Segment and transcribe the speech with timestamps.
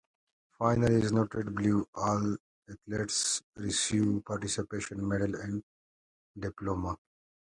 [0.57, 2.35] Finally, as noted below, all
[2.67, 5.61] athletes receive a participation medal and
[6.39, 6.97] diploma.